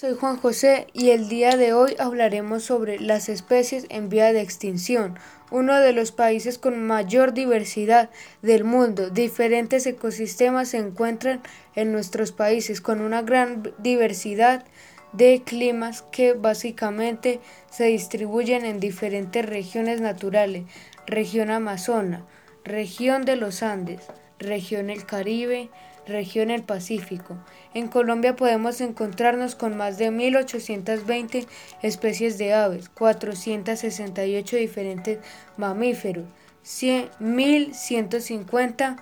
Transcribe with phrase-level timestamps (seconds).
[0.00, 4.40] Soy Juan José y el día de hoy hablaremos sobre las especies en vía de
[4.40, 5.18] extinción,
[5.50, 8.08] uno de los países con mayor diversidad
[8.40, 9.10] del mundo.
[9.10, 11.42] Diferentes ecosistemas se encuentran
[11.74, 14.64] en nuestros países con una gran diversidad
[15.12, 17.40] de climas que básicamente
[17.70, 20.64] se distribuyen en diferentes regiones naturales,
[21.06, 22.24] región Amazona,
[22.64, 24.00] región de los Andes,
[24.40, 25.70] región el Caribe,
[26.06, 27.36] región el Pacífico.
[27.74, 31.46] En Colombia podemos encontrarnos con más de 1.820
[31.82, 35.18] especies de aves, 468 diferentes
[35.56, 36.24] mamíferos,
[36.64, 38.96] 1.150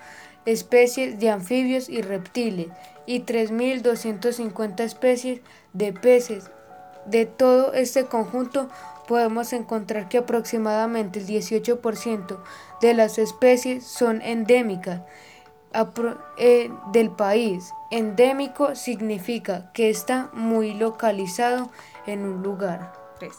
[0.44, 2.66] especies de anfibios y reptiles
[3.06, 5.40] y 3.250 especies
[5.72, 6.50] de peces.
[7.06, 8.68] De todo este conjunto
[9.06, 12.38] podemos encontrar que aproximadamente el 18%
[12.82, 15.00] de las especies son endémicas
[16.92, 17.72] del país.
[17.90, 21.70] Endémico significa que está muy localizado
[22.06, 22.92] en un lugar.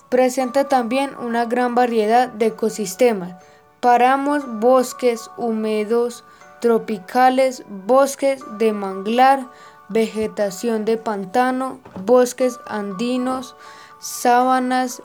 [0.09, 3.35] Presenta también una gran variedad de ecosistemas,
[3.79, 6.23] páramos, bosques húmedos
[6.59, 9.47] tropicales, bosques de manglar,
[9.87, 13.55] vegetación de pantano, bosques andinos,
[13.99, 15.01] sábanas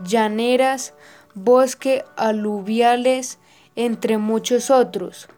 [0.00, 0.94] llaneras,
[1.34, 3.38] bosques aluviales,
[3.74, 5.28] entre muchos otros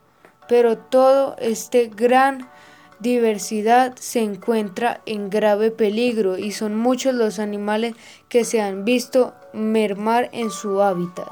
[0.50, 2.50] pero todo este gran
[2.98, 7.94] diversidad se encuentra en grave peligro y son muchos los animales
[8.28, 11.30] que se han visto mermar en su hábitat.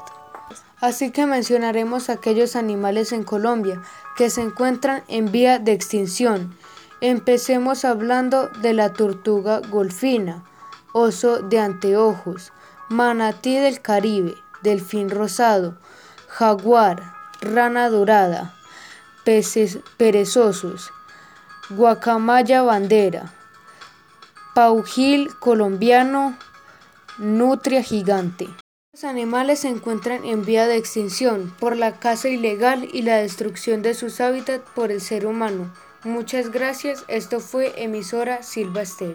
[0.79, 3.81] Así que mencionaremos aquellos animales en Colombia
[4.15, 6.55] que se encuentran en vía de extinción.
[7.01, 10.45] Empecemos hablando de la tortuga golfina,
[10.93, 12.53] oso de anteojos,
[12.87, 15.77] manatí del Caribe, delfín rosado,
[16.29, 18.55] jaguar, rana dorada,
[19.29, 20.91] peces perezosos,
[21.69, 23.31] guacamaya bandera,
[24.55, 26.35] paujil colombiano,
[27.19, 28.47] nutria gigante.
[28.91, 33.83] Los animales se encuentran en vía de extinción por la caza ilegal y la destrucción
[33.83, 35.71] de sus hábitats por el ser humano.
[36.03, 39.13] Muchas gracias, esto fue emisora Silva Stereo.